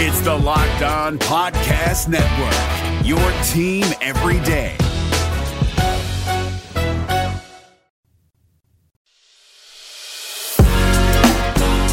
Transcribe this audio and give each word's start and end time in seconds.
It's 0.00 0.20
the 0.20 0.32
Locked 0.32 0.82
On 0.82 1.18
Podcast 1.18 2.06
Network, 2.06 3.04
your 3.04 3.18
team 3.42 3.84
every 4.00 4.38
day. 4.46 4.76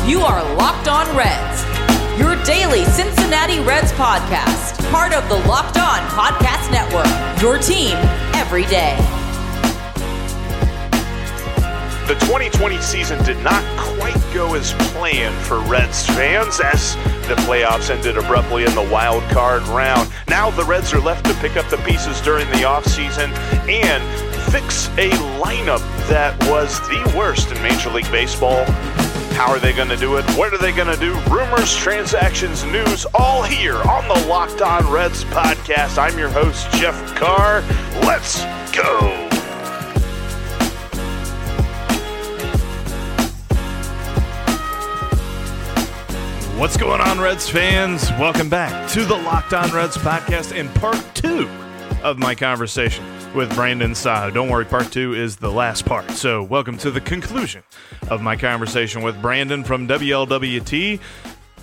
You 0.07 0.19
are 0.19 0.43
Locked 0.53 0.87
On 0.87 1.17
Reds, 1.17 2.19
your 2.19 2.35
daily 2.43 2.85
Cincinnati 2.85 3.59
Reds 3.61 3.91
podcast, 3.93 4.87
part 4.91 5.11
of 5.11 5.27
the 5.27 5.37
Locked 5.47 5.79
On 5.79 5.99
Podcast 6.09 6.71
Network, 6.71 7.41
your 7.41 7.57
team 7.57 7.95
every 8.35 8.65
day. 8.65 8.95
The 12.05 12.13
2020 12.27 12.79
season 12.81 13.23
did 13.23 13.43
not 13.43 13.63
quite 13.97 14.24
go 14.35 14.53
as 14.53 14.73
planned 14.91 15.33
for 15.45 15.61
Reds 15.61 16.05
fans 16.07 16.59
as 16.59 16.95
the 17.29 17.35
playoffs 17.47 17.89
ended 17.89 18.17
abruptly 18.17 18.65
in 18.65 18.75
the 18.75 18.89
wild 18.91 19.23
card 19.31 19.63
round. 19.69 20.11
Now 20.27 20.51
the 20.51 20.65
Reds 20.65 20.93
are 20.93 20.99
left 20.99 21.25
to 21.27 21.33
pick 21.35 21.55
up 21.55 21.69
the 21.69 21.77
pieces 21.77 22.19
during 22.19 22.45
the 22.49 22.57
offseason 22.57 23.31
and 23.69 24.51
fix 24.51 24.89
a 24.97 25.09
lineup 25.39 25.79
that 26.09 26.37
was 26.49 26.81
the 26.89 27.13
worst 27.17 27.49
in 27.49 27.63
Major 27.63 27.89
League 27.91 28.11
Baseball. 28.11 28.65
How 29.35 29.49
are 29.51 29.59
they 29.59 29.71
going 29.71 29.89
to 29.89 29.97
do 29.97 30.17
it? 30.17 30.25
What 30.31 30.53
are 30.53 30.57
they 30.57 30.73
going 30.73 30.93
to 30.93 30.99
do? 30.99 31.17
Rumors, 31.33 31.73
transactions, 31.73 32.65
news, 32.65 33.05
all 33.13 33.41
here 33.41 33.77
on 33.83 34.05
the 34.09 34.27
Locked 34.27 34.61
On 34.61 34.85
Reds 34.91 35.23
podcast. 35.25 35.97
I'm 35.97 36.19
your 36.19 36.29
host, 36.29 36.69
Jeff 36.73 37.15
Carr. 37.15 37.61
Let's 38.01 38.43
go. 38.75 39.24
What's 46.57 46.77
going 46.77 47.01
on, 47.01 47.19
Reds 47.19 47.49
fans? 47.49 48.09
Welcome 48.11 48.47
back 48.47 48.89
to 48.91 49.03
the 49.03 49.13
Locked 49.13 49.53
On 49.53 49.69
Reds 49.71 49.97
podcast 49.97 50.55
in 50.55 50.69
part 50.69 51.03
two 51.13 51.49
of 52.01 52.17
my 52.17 52.33
conversation 52.33 53.03
with 53.35 53.53
Brandon 53.55 53.93
Saho. 53.93 54.31
Don't 54.31 54.47
worry, 54.47 54.63
part 54.63 54.89
two 54.89 55.13
is 55.13 55.35
the 55.35 55.51
last 55.51 55.85
part. 55.85 56.09
So, 56.11 56.43
welcome 56.43 56.77
to 56.77 56.91
the 56.91 57.01
conclusion 57.01 57.61
of 58.09 58.21
my 58.21 58.37
conversation 58.37 59.01
with 59.01 59.21
Brandon 59.21 59.65
from 59.65 59.85
WLWT. 59.85 61.01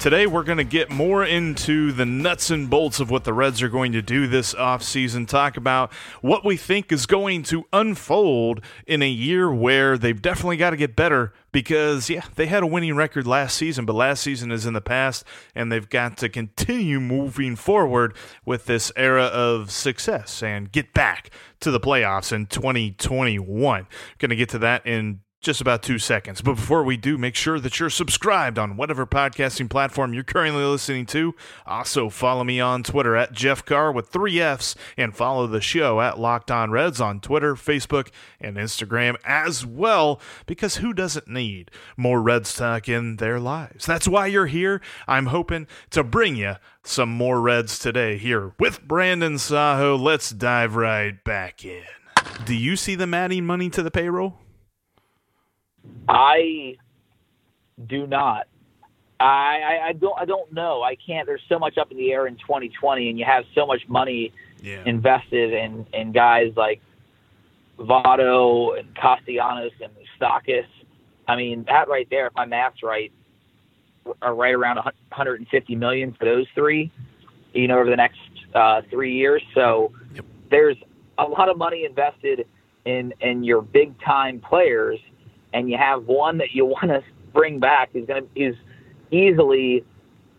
Today, 0.02 0.26
we're 0.26 0.42
going 0.42 0.58
to 0.58 0.64
get 0.64 0.90
more 0.90 1.24
into 1.24 1.92
the 1.92 2.04
nuts 2.04 2.50
and 2.50 2.68
bolts 2.68 2.98
of 2.98 3.08
what 3.08 3.22
the 3.22 3.32
Reds 3.32 3.62
are 3.62 3.68
going 3.68 3.92
to 3.92 4.02
do 4.02 4.26
this 4.26 4.52
offseason, 4.52 5.28
talk 5.28 5.56
about 5.56 5.92
what 6.22 6.44
we 6.44 6.56
think 6.56 6.90
is 6.90 7.06
going 7.06 7.44
to 7.44 7.66
unfold 7.72 8.62
in 8.84 9.00
a 9.00 9.08
year 9.08 9.54
where 9.54 9.96
they've 9.96 10.20
definitely 10.20 10.56
got 10.56 10.70
to 10.70 10.76
get 10.76 10.96
better 10.96 11.32
because, 11.52 12.10
yeah, 12.10 12.24
they 12.34 12.46
had 12.46 12.64
a 12.64 12.66
winning 12.66 12.96
record 12.96 13.28
last 13.28 13.56
season, 13.56 13.86
but 13.86 13.92
last 13.92 14.24
season 14.24 14.50
is 14.50 14.66
in 14.66 14.72
the 14.72 14.80
past, 14.80 15.24
and 15.54 15.70
they've 15.70 15.88
got 15.88 16.16
to 16.16 16.28
continue 16.28 16.98
moving 16.98 17.54
forward 17.54 18.16
with 18.44 18.64
this 18.64 18.90
era 18.96 19.26
of 19.26 19.70
success 19.70 20.42
and 20.42 20.72
get 20.72 20.92
back 20.92 21.30
to 21.60 21.70
the 21.70 21.78
playoffs 21.78 22.32
in 22.32 22.46
2021. 22.46 23.86
Going 24.18 24.30
to 24.30 24.34
get 24.34 24.48
to 24.48 24.58
that 24.58 24.84
in 24.84 25.20
just 25.42 25.60
about 25.60 25.82
two 25.82 25.98
seconds. 25.98 26.40
But 26.40 26.54
before 26.54 26.84
we 26.84 26.96
do, 26.96 27.18
make 27.18 27.34
sure 27.34 27.58
that 27.58 27.78
you're 27.78 27.90
subscribed 27.90 28.58
on 28.58 28.76
whatever 28.76 29.04
podcasting 29.04 29.68
platform 29.68 30.14
you're 30.14 30.22
currently 30.22 30.62
listening 30.62 31.04
to. 31.06 31.34
Also, 31.66 32.08
follow 32.08 32.44
me 32.44 32.60
on 32.60 32.84
Twitter 32.84 33.16
at 33.16 33.32
Jeff 33.32 33.64
Carr 33.64 33.90
with 33.90 34.08
three 34.08 34.40
F's 34.40 34.76
and 34.96 35.14
follow 35.14 35.46
the 35.48 35.60
show 35.60 36.00
at 36.00 36.18
Locked 36.18 36.50
On 36.50 36.70
Reds 36.70 37.00
on 37.00 37.20
Twitter, 37.20 37.54
Facebook, 37.54 38.08
and 38.40 38.56
Instagram 38.56 39.16
as 39.24 39.66
well, 39.66 40.20
because 40.46 40.76
who 40.76 40.92
doesn't 40.92 41.26
need 41.28 41.70
more 41.96 42.22
Reds 42.22 42.54
talk 42.54 42.88
in 42.88 43.16
their 43.16 43.40
lives? 43.40 43.84
That's 43.84 44.06
why 44.06 44.26
you're 44.28 44.46
here. 44.46 44.80
I'm 45.08 45.26
hoping 45.26 45.66
to 45.90 46.04
bring 46.04 46.36
you 46.36 46.54
some 46.84 47.08
more 47.08 47.40
Reds 47.40 47.80
today 47.80 48.16
here 48.16 48.52
with 48.60 48.82
Brandon 48.82 49.38
Saho. 49.38 49.96
Let's 49.96 50.30
dive 50.30 50.76
right 50.76 51.22
back 51.24 51.64
in. 51.64 51.82
Do 52.44 52.54
you 52.54 52.76
see 52.76 52.94
them 52.94 53.12
adding 53.12 53.44
money 53.44 53.68
to 53.70 53.82
the 53.82 53.90
payroll? 53.90 54.38
I 56.08 56.76
do 57.86 58.06
not. 58.06 58.46
I, 59.20 59.24
I, 59.84 59.86
I 59.88 59.92
don't 59.92 60.18
I 60.18 60.24
don't 60.24 60.52
know. 60.52 60.82
I 60.82 60.96
can't. 60.96 61.26
There's 61.26 61.42
so 61.48 61.58
much 61.58 61.78
up 61.78 61.90
in 61.90 61.96
the 61.96 62.12
air 62.12 62.26
in 62.26 62.34
2020, 62.36 63.08
and 63.08 63.18
you 63.18 63.24
have 63.24 63.44
so 63.54 63.66
much 63.66 63.82
money 63.88 64.32
Yeah. 64.62 64.82
invested 64.84 65.52
in 65.52 65.86
in 65.92 66.12
guys 66.12 66.52
like 66.56 66.80
Votto 67.78 68.78
and 68.78 68.94
Castellanos 68.94 69.72
and 69.82 69.92
Stakis. 70.20 70.66
I 71.28 71.36
mean, 71.36 71.64
that 71.68 71.88
right 71.88 72.06
there, 72.10 72.26
if 72.26 72.34
my 72.34 72.44
math's 72.46 72.82
right, 72.82 73.12
are 74.20 74.34
right 74.34 74.54
around 74.54 74.76
150 74.76 75.76
million 75.76 76.12
for 76.18 76.24
those 76.24 76.46
three. 76.54 76.90
You 77.54 77.68
know, 77.68 77.78
over 77.78 77.90
the 77.90 77.96
next 77.96 78.18
uh, 78.54 78.82
three 78.90 79.14
years. 79.14 79.42
So 79.54 79.92
Yep. 80.14 80.24
there's 80.50 80.76
a 81.18 81.24
lot 81.24 81.48
of 81.48 81.56
money 81.58 81.84
invested 81.84 82.46
in 82.86 83.12
in 83.20 83.44
your 83.44 83.62
big 83.62 83.98
time 84.00 84.40
players, 84.40 84.98
and 85.52 85.70
you 85.70 85.76
have 85.76 86.06
one 86.06 86.38
that 86.38 86.52
you 86.52 86.64
want 86.66 86.88
to 86.88 87.02
bring 87.32 87.60
back 87.60 87.90
is 87.94 88.06
going 88.06 88.22
to 88.22 88.40
is 88.40 88.56
easily 89.10 89.84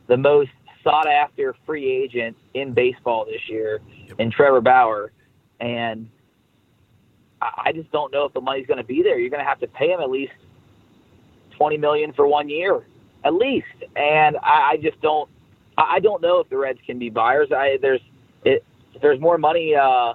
the 0.08 0.18
most 0.18 0.50
sought 0.84 1.08
after 1.08 1.56
free 1.66 1.90
agent 1.90 2.36
in 2.54 2.74
baseball 2.74 3.26
this 3.26 3.42
year, 3.48 3.80
in 4.20 4.30
Trevor 4.30 4.62
Bauer, 4.62 5.12
and 5.60 6.10
I 7.42 7.72
just 7.74 7.92
don't 7.92 8.12
know 8.12 8.26
if 8.26 8.34
the 8.34 8.42
money's 8.42 8.68
going 8.68 8.78
to 8.78 8.84
be 8.84 9.02
there. 9.02 9.20
You're 9.20 9.30
going 9.30 9.44
to 9.44 9.48
have 9.48 9.60
to 9.60 9.68
pay 9.68 9.92
him 9.92 10.00
at 10.00 10.10
least 10.10 10.34
twenty 11.58 11.78
million 11.78 12.14
for 12.14 12.28
one 12.28 12.50
year, 12.50 12.86
at 13.24 13.34
least. 13.34 13.68
And 13.96 14.38
I, 14.38 14.72
I 14.72 14.78
just 14.82 15.02
don't. 15.02 15.30
I 15.78 15.96
I 15.96 16.00
don't 16.00 16.22
know 16.22 16.40
if 16.40 16.50
the 16.50 16.58
Reds 16.58 16.80
can 16.86 17.00
be 17.00 17.10
buyers. 17.10 17.50
I 17.52 17.78
there's 17.82 18.02
it. 18.46 18.64
There's 19.02 19.20
more 19.20 19.38
money 19.38 19.76
uh, 19.76 20.14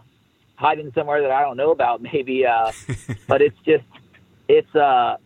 hiding 0.57 0.93
somewhere 0.95 1.21
that 1.23 1.31
I 1.31 1.43
don't 1.43 1.57
know 1.57 1.71
about, 1.71 2.01
maybe. 2.13 2.47
Uh, 2.47 2.73
but 3.27 3.43
it's 3.43 3.59
just 3.65 3.85
it's 4.49 4.75
uh 4.75 5.17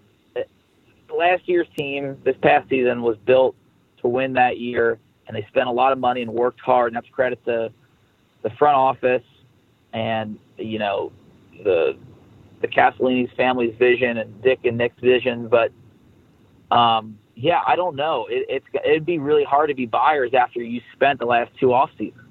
last 1.17 1.49
year's 1.49 1.69
team 1.77 2.17
this 2.25 2.37
past 2.43 2.69
season 2.69 3.03
was 3.03 3.17
built 3.25 3.55
to 4.01 4.09
win 4.09 4.33
that 4.33 4.59
year 4.59 4.99
and 5.27 5.37
they 5.37 5.47
spent 5.49 5.69
a 5.69 5.73
lot 5.73 5.93
of 5.93 5.99
money 5.99 6.23
and 6.23 6.33
worked 6.33 6.61
hard 6.61 6.89
and 6.89 6.97
that's 6.97 7.13
credit 7.13 7.43
to 7.45 7.71
the 8.43 8.51
front 8.51 8.77
office 8.77 9.23
and 9.93 10.39
you 10.59 10.79
know 10.79 11.13
the 11.65 11.97
the 12.61 12.69
Castellini's 12.69 13.31
family's 13.37 13.77
vision 13.77 14.19
and 14.19 14.41
Dick 14.41 14.61
and 14.65 14.79
Nick's 14.79 15.01
vision. 15.01 15.49
But 15.49 15.73
um 16.75 17.19
yeah 17.35 17.61
I 17.67 17.77
don't 17.77 17.97
know. 17.97 18.27
It, 18.31 18.47
it's 18.49 18.67
it'd 18.85 19.07
be 19.07 19.19
really 19.19 19.45
hard 19.45 19.69
to 19.69 19.75
be 19.75 19.87
buyers 19.87 20.33
after 20.35 20.61
you 20.61 20.81
spent 20.95 21.19
the 21.19 21.27
last 21.27 21.51
two 21.61 21.73
off 21.73 21.91
seasons 21.99 22.22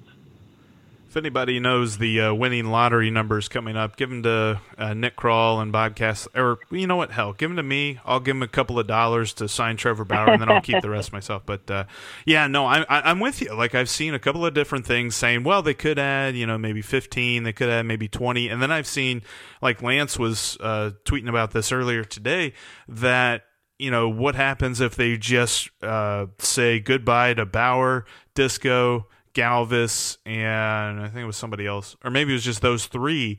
If 1.12 1.18
anybody 1.18 1.60
knows 1.60 1.98
the 1.98 2.22
uh, 2.22 2.32
winning 2.32 2.70
lottery 2.70 3.10
numbers 3.10 3.46
coming 3.46 3.76
up, 3.76 3.96
give 3.96 4.08
them 4.08 4.22
to 4.22 4.62
uh, 4.78 4.94
Nick 4.94 5.14
Krall 5.14 5.60
and 5.60 5.70
Bob 5.70 5.94
Cass. 5.94 6.26
Or 6.34 6.58
you 6.70 6.86
know 6.86 6.96
what? 6.96 7.10
Hell, 7.10 7.34
give 7.34 7.50
them 7.50 7.58
to 7.58 7.62
me. 7.62 8.00
I'll 8.06 8.18
give 8.18 8.34
them 8.34 8.42
a 8.42 8.48
couple 8.48 8.78
of 8.78 8.86
dollars 8.86 9.34
to 9.34 9.46
sign 9.46 9.76
Trevor 9.76 10.06
Bauer, 10.06 10.30
and 10.30 10.40
then 10.40 10.50
I'll 10.50 10.62
keep 10.62 10.80
the 10.80 10.88
rest 10.88 11.12
myself. 11.12 11.42
But 11.44 11.70
uh, 11.70 11.84
yeah, 12.24 12.46
no, 12.46 12.64
I, 12.64 12.86
I, 12.88 13.10
I'm 13.10 13.20
with 13.20 13.42
you. 13.42 13.54
Like 13.54 13.74
I've 13.74 13.90
seen 13.90 14.14
a 14.14 14.18
couple 14.18 14.46
of 14.46 14.54
different 14.54 14.86
things 14.86 15.14
saying, 15.14 15.44
well, 15.44 15.60
they 15.60 15.74
could 15.74 15.98
add, 15.98 16.34
you 16.34 16.46
know, 16.46 16.56
maybe 16.56 16.80
15, 16.80 17.42
they 17.42 17.52
could 17.52 17.68
add 17.68 17.84
maybe 17.84 18.08
20, 18.08 18.48
and 18.48 18.62
then 18.62 18.72
I've 18.72 18.86
seen, 18.86 19.20
like 19.60 19.82
Lance 19.82 20.18
was 20.18 20.56
uh, 20.60 20.92
tweeting 21.04 21.28
about 21.28 21.50
this 21.50 21.72
earlier 21.72 22.04
today, 22.04 22.54
that 22.88 23.42
you 23.78 23.90
know 23.90 24.08
what 24.08 24.34
happens 24.34 24.80
if 24.80 24.96
they 24.96 25.18
just 25.18 25.68
uh, 25.82 26.28
say 26.38 26.80
goodbye 26.80 27.34
to 27.34 27.44
Bauer, 27.44 28.06
Disco, 28.34 29.08
Galvis, 29.34 30.18
and 30.26 31.00
I 31.00 31.08
think 31.08 31.18
it 31.18 31.26
was 31.26 31.36
somebody 31.36 31.66
else, 31.66 31.96
or 32.04 32.10
maybe 32.10 32.32
it 32.32 32.34
was 32.34 32.44
just 32.44 32.60
those 32.60 32.86
three, 32.86 33.38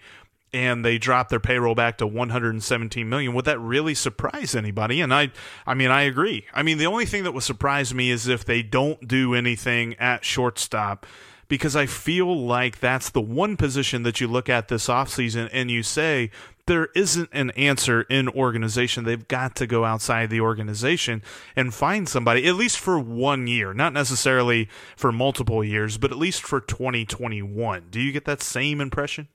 and 0.53 0.85
they 0.85 0.97
drop 0.97 1.29
their 1.29 1.39
payroll 1.39 1.75
back 1.75 1.97
to 1.97 2.07
117 2.07 3.09
million. 3.09 3.33
Would 3.33 3.45
that 3.45 3.59
really 3.59 3.95
surprise 3.95 4.55
anybody? 4.55 5.01
And 5.01 5.13
I, 5.13 5.31
I 5.65 5.73
mean, 5.73 5.89
I 5.89 6.03
agree. 6.03 6.45
I 6.53 6.61
mean, 6.63 6.77
the 6.77 6.85
only 6.85 7.05
thing 7.05 7.23
that 7.23 7.33
would 7.33 7.43
surprise 7.43 7.93
me 7.93 8.11
is 8.11 8.27
if 8.27 8.45
they 8.45 8.61
don't 8.61 9.07
do 9.07 9.33
anything 9.33 9.95
at 9.95 10.23
shortstop. 10.23 11.05
Because 11.49 11.75
I 11.75 11.85
feel 11.85 12.45
like 12.45 12.79
that's 12.79 13.09
the 13.09 13.21
one 13.21 13.57
position 13.57 14.03
that 14.03 14.19
you 14.21 14.27
look 14.27 14.49
at 14.49 14.69
this 14.69 14.87
offseason 14.87 15.49
and 15.51 15.69
you 15.69 15.83
say, 15.83 16.31
there 16.65 16.87
isn't 16.95 17.29
an 17.33 17.51
answer 17.51 18.03
in 18.03 18.29
organization. 18.29 19.03
They've 19.03 19.27
got 19.27 19.55
to 19.57 19.67
go 19.67 19.83
outside 19.83 20.29
the 20.29 20.39
organization 20.39 21.21
and 21.55 21.73
find 21.73 22.07
somebody, 22.07 22.47
at 22.47 22.55
least 22.55 22.79
for 22.79 22.97
one 22.97 23.47
year, 23.47 23.73
not 23.73 23.91
necessarily 23.91 24.69
for 24.95 25.11
multiple 25.11 25.63
years, 25.63 25.97
but 25.97 26.11
at 26.11 26.17
least 26.17 26.43
for 26.43 26.61
2021. 26.61 27.87
Do 27.89 27.99
you 27.99 28.11
get 28.11 28.25
that 28.25 28.41
same 28.41 28.79
impression? 28.79 29.27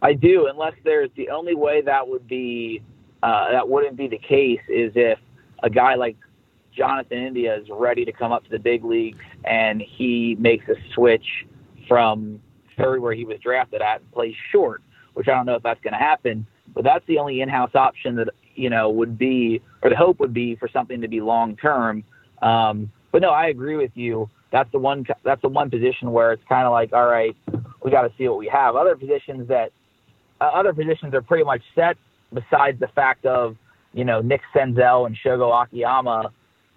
I 0.00 0.14
do, 0.14 0.46
unless 0.46 0.74
there's 0.84 1.10
the 1.16 1.28
only 1.30 1.54
way 1.54 1.82
that 1.82 2.06
would 2.08 2.26
be 2.26 2.82
uh, 3.22 3.50
that 3.50 3.68
wouldn't 3.68 3.96
be 3.96 4.06
the 4.06 4.18
case 4.18 4.60
is 4.68 4.92
if 4.94 5.18
a 5.64 5.68
guy 5.68 5.96
like 5.96 6.16
Jonathan 6.70 7.18
India 7.18 7.56
is 7.56 7.66
ready 7.68 8.04
to 8.04 8.12
come 8.12 8.30
up 8.30 8.44
to 8.44 8.50
the 8.50 8.60
big 8.60 8.84
leagues 8.84 9.18
and 9.44 9.82
he 9.82 10.36
makes 10.38 10.68
a 10.68 10.76
switch 10.94 11.26
from 11.88 12.40
third 12.76 13.00
where 13.00 13.12
he 13.12 13.24
was 13.24 13.40
drafted 13.40 13.82
at 13.82 14.00
and 14.00 14.12
plays 14.12 14.36
short, 14.52 14.82
which 15.18 15.26
I 15.26 15.32
don't 15.32 15.46
know 15.46 15.56
if 15.56 15.64
that's 15.64 15.80
going 15.82 15.94
to 15.94 15.98
happen. 15.98 16.46
But 16.72 16.84
that's 16.84 17.04
the 17.06 17.18
only 17.18 17.40
in-house 17.40 17.74
option 17.74 18.14
that 18.16 18.28
you 18.54 18.70
know 18.70 18.88
would 18.88 19.18
be, 19.18 19.60
or 19.82 19.90
the 19.90 19.96
hope 19.96 20.20
would 20.20 20.32
be 20.32 20.54
for 20.54 20.68
something 20.68 21.00
to 21.00 21.08
be 21.08 21.20
long 21.20 21.56
term. 21.56 22.04
Um, 22.40 22.92
but 23.10 23.20
no, 23.20 23.30
I 23.30 23.48
agree 23.48 23.74
with 23.74 23.90
you. 23.94 24.30
That's 24.52 24.70
the 24.70 24.78
one. 24.78 25.04
That's 25.24 25.42
the 25.42 25.48
one 25.48 25.70
position 25.70 26.12
where 26.12 26.32
it's 26.32 26.44
kind 26.48 26.66
of 26.66 26.72
like, 26.72 26.92
all 26.92 27.06
right, 27.06 27.34
we 27.82 27.90
got 27.90 28.02
to 28.02 28.12
see 28.16 28.28
what 28.28 28.38
we 28.38 28.46
have. 28.46 28.76
Other 28.76 28.94
positions 28.94 29.48
that 29.48 29.72
uh, 30.40 30.44
other 30.44 30.72
positions 30.72 31.12
are 31.14 31.22
pretty 31.22 31.44
much 31.44 31.62
set. 31.74 31.96
Besides 32.32 32.78
the 32.78 32.88
fact 32.94 33.26
of 33.26 33.56
you 33.92 34.04
know 34.04 34.20
Nick 34.20 34.42
Senzel 34.54 35.06
and 35.06 35.16
Shogo 35.16 35.50
Akiyama 35.64 36.30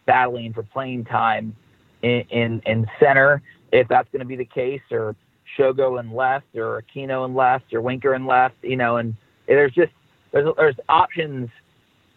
battling 0.08 0.54
for 0.54 0.64
playing 0.64 1.06
time 1.06 1.56
in 2.02 2.24
in, 2.32 2.62
in 2.66 2.88
center, 3.00 3.44
if 3.72 3.88
that's 3.88 4.10
going 4.12 4.22
to 4.22 4.26
be 4.26 4.36
the 4.36 4.46
case, 4.46 4.82
or 4.90 5.16
Shogo 5.58 6.00
and 6.00 6.14
left, 6.14 6.56
or 6.56 6.82
Aquino 6.82 7.26
and 7.26 7.36
left, 7.36 7.74
or 7.74 7.82
Winker 7.82 8.14
and 8.14 8.26
left, 8.26 8.56
you 8.62 8.76
know, 8.76 8.98
and 8.98 9.16
there's 9.48 9.74
just 9.74 9.92
there's 10.32 10.48
there's 10.58 10.76
options 10.90 11.50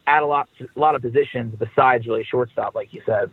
at 0.06 0.22
a 0.22 0.26
lot 0.26 0.48
a 0.60 0.78
lot 0.78 0.94
of 0.94 1.02
positions 1.02 1.54
besides 1.58 2.06
really 2.06 2.24
shortstop, 2.24 2.74
like 2.74 2.92
you 2.92 3.02
said. 3.06 3.30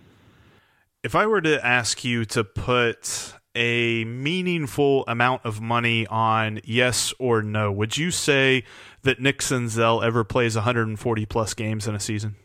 If 1.04 1.16
I 1.16 1.26
were 1.26 1.42
to 1.42 1.66
ask 1.66 2.04
you 2.04 2.26
to 2.26 2.44
put 2.44 3.34
a 3.56 4.06
meaningful 4.06 5.04
amount 5.08 5.46
of 5.46 5.60
money 5.60 6.08
on 6.08 6.62
yes 6.64 7.14
or 7.20 7.42
no, 7.42 7.72
would 7.72 7.98
you 7.98 8.12
say 8.12 8.64
that 9.02 9.20
Nick 9.20 9.40
Senzel 9.40 10.04
ever 10.04 10.24
plays 10.24 10.56
140 10.56 11.26
plus 11.26 11.54
games 11.54 11.88
in 11.88 11.96
a 11.96 12.00
season? 12.00 12.36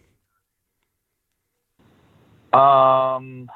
Um, 2.53 3.51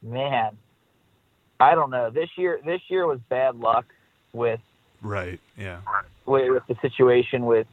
man, 0.00 0.56
I 1.62 1.76
don't 1.76 1.90
know. 1.90 2.10
This 2.10 2.28
year, 2.36 2.60
this 2.64 2.80
year 2.88 3.06
was 3.06 3.20
bad 3.28 3.54
luck 3.54 3.86
with 4.32 4.58
right. 5.00 5.38
Yeah, 5.56 5.78
with, 6.26 6.50
with 6.50 6.66
the 6.66 6.76
situation 6.82 7.46
with 7.46 7.68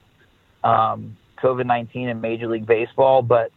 um, 0.63 1.17
COVID 1.41 1.65
nineteen 1.65 2.07
in 2.07 2.21
Major 2.21 2.47
League 2.47 2.67
Baseball, 2.67 3.23
but 3.23 3.51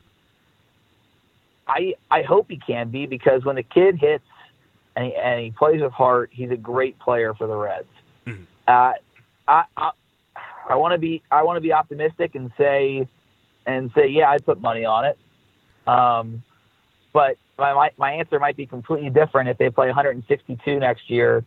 I 1.69 1.95
I 2.11 2.23
hope 2.23 2.47
he 2.49 2.57
can 2.57 2.89
be 2.89 3.05
because 3.05 3.45
when 3.45 3.57
the 3.57 3.63
kid 3.63 3.99
hits 3.99 4.25
and 4.97 5.07
he, 5.07 5.15
and 5.15 5.41
he 5.41 5.51
plays 5.51 5.83
with 5.83 5.93
heart, 5.93 6.31
he's 6.33 6.51
a 6.51 6.57
great 6.57 6.99
player 6.99 7.35
for 7.35 7.47
the 7.47 7.55
Reds. 7.55 7.85
Mm-hmm. 8.27 8.45
Uh, 8.67 8.93
I 9.49 9.65
I, 9.77 9.91
I 10.71 10.77
want 10.77 10.93
to 10.93 10.99
be 10.99 11.23
I 11.31 11.43
want 11.43 11.59
to 11.59 11.61
be 11.61 11.75
optimistic 11.75 12.35
and 12.35 12.51
say 12.57 13.07
and 13.67 13.91
say 13.95 14.09
yeah 14.09 14.31
I'd 14.31 14.47
put 14.47 14.63
money 14.63 14.87
on 14.87 15.05
it. 15.05 15.19
Um, 15.87 16.43
but 17.13 17.37
my, 17.59 17.91
my 17.97 18.13
answer 18.13 18.39
might 18.39 18.57
be 18.57 18.67
completely 18.67 19.11
different 19.11 19.49
if 19.49 19.59
they 19.59 19.71
play 19.71 19.87
162 19.87 20.79
next 20.81 21.11
year 21.11 21.45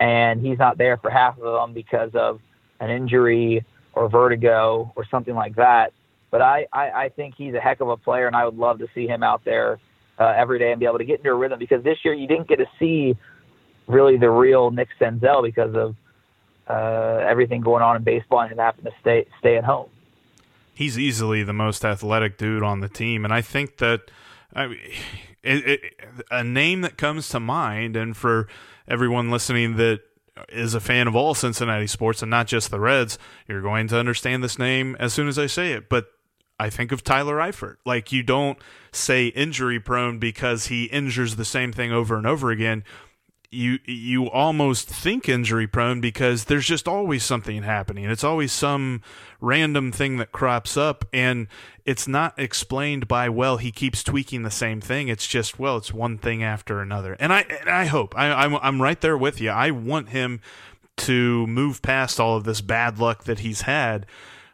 and 0.00 0.44
he's 0.44 0.58
not 0.58 0.78
there 0.78 0.96
for 0.96 1.10
half 1.10 1.38
of 1.38 1.60
them 1.60 1.72
because 1.72 2.10
of 2.14 2.40
an 2.80 2.90
injury 2.90 3.64
or 3.92 4.08
vertigo 4.08 4.92
or 4.96 5.04
something 5.06 5.34
like 5.34 5.56
that. 5.56 5.92
But 6.30 6.42
I, 6.42 6.66
I, 6.72 6.90
I 6.90 7.08
think 7.10 7.34
he's 7.36 7.54
a 7.54 7.60
heck 7.60 7.80
of 7.80 7.88
a 7.88 7.96
player, 7.96 8.26
and 8.26 8.34
I 8.34 8.44
would 8.44 8.56
love 8.56 8.78
to 8.80 8.88
see 8.94 9.06
him 9.06 9.22
out 9.22 9.44
there 9.44 9.78
uh, 10.18 10.34
every 10.36 10.58
day 10.58 10.72
and 10.72 10.80
be 10.80 10.86
able 10.86 10.98
to 10.98 11.04
get 11.04 11.18
into 11.18 11.30
a 11.30 11.34
rhythm 11.34 11.58
because 11.58 11.84
this 11.84 11.98
year 12.04 12.12
you 12.12 12.26
didn't 12.26 12.48
get 12.48 12.56
to 12.56 12.66
see 12.78 13.16
really 13.86 14.16
the 14.16 14.30
real 14.30 14.70
Nick 14.70 14.88
Senzel 15.00 15.42
because 15.42 15.74
of 15.74 15.94
uh, 16.68 17.24
everything 17.24 17.60
going 17.60 17.82
on 17.82 17.96
in 17.96 18.02
baseball 18.02 18.40
and 18.40 18.50
him 18.50 18.58
having 18.58 18.84
to 18.84 18.90
stay 19.00 19.26
stay 19.38 19.56
at 19.56 19.64
home. 19.64 19.88
He's 20.74 20.98
easily 20.98 21.44
the 21.44 21.52
most 21.52 21.84
athletic 21.84 22.36
dude 22.36 22.64
on 22.64 22.80
the 22.80 22.88
team, 22.88 23.24
and 23.24 23.32
I 23.32 23.40
think 23.40 23.76
that 23.76 24.10
I 24.54 24.66
mean, 24.68 24.78
it, 25.42 25.68
it, 25.68 25.80
a 26.30 26.44
name 26.44 26.82
that 26.82 26.96
comes 26.96 27.28
to 27.30 27.40
mind, 27.40 27.96
and 27.96 28.16
for 28.16 28.48
everyone 28.88 29.30
listening 29.30 29.76
that 29.76 30.00
is 30.48 30.74
a 30.74 30.80
fan 30.80 31.06
of 31.06 31.14
all 31.14 31.34
Cincinnati 31.34 31.86
sports 31.86 32.22
and 32.22 32.30
not 32.30 32.46
just 32.46 32.70
the 32.70 32.80
Reds, 32.80 33.18
you're 33.48 33.62
going 33.62 33.88
to 33.88 33.98
understand 33.98 34.42
this 34.42 34.58
name 34.58 34.96
as 34.98 35.12
soon 35.12 35.28
as 35.28 35.38
I 35.38 35.46
say 35.46 35.72
it. 35.72 35.88
But 35.88 36.06
I 36.58 36.70
think 36.70 36.92
of 36.92 37.02
Tyler 37.02 37.36
Eifert. 37.36 37.76
Like 37.84 38.12
you 38.12 38.22
don't 38.22 38.58
say 38.92 39.28
injury 39.28 39.80
prone 39.80 40.18
because 40.18 40.66
he 40.66 40.84
injures 40.84 41.36
the 41.36 41.44
same 41.44 41.72
thing 41.72 41.92
over 41.92 42.16
and 42.16 42.26
over 42.26 42.50
again. 42.50 42.84
You 43.54 43.78
you 43.84 44.30
almost 44.30 44.88
think 44.88 45.28
injury 45.28 45.66
prone 45.66 46.00
because 46.00 46.44
there's 46.44 46.66
just 46.66 46.88
always 46.88 47.24
something 47.24 47.62
happening. 47.62 48.04
It's 48.04 48.24
always 48.24 48.52
some 48.52 49.02
random 49.40 49.92
thing 49.92 50.16
that 50.16 50.32
crops 50.32 50.76
up 50.76 51.04
and 51.12 51.46
it's 51.84 52.08
not 52.08 52.38
explained 52.38 53.06
by 53.06 53.28
well 53.28 53.58
he 53.58 53.70
keeps 53.70 54.02
tweaking 54.02 54.42
the 54.42 54.50
same 54.50 54.80
thing. 54.80 55.08
It's 55.08 55.26
just 55.26 55.58
well 55.58 55.76
it's 55.76 55.92
one 55.92 56.18
thing 56.18 56.42
after 56.42 56.80
another. 56.80 57.16
And 57.20 57.32
I 57.32 57.42
and 57.42 57.70
I 57.70 57.86
hope 57.86 58.16
I, 58.16 58.32
I'm 58.32 58.56
I'm 58.56 58.82
right 58.82 59.00
there 59.00 59.16
with 59.16 59.40
you. 59.40 59.50
I 59.50 59.70
want 59.70 60.08
him 60.10 60.40
to 60.96 61.46
move 61.46 61.80
past 61.80 62.18
all 62.18 62.36
of 62.36 62.44
this 62.44 62.60
bad 62.60 62.98
luck 62.98 63.24
that 63.24 63.40
he's 63.40 63.62
had 63.62 64.06